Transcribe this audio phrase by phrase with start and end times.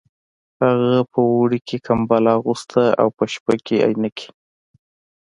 [0.63, 4.27] هغه په اوړي کې کمبله اغوسته او په شپه کې عینکې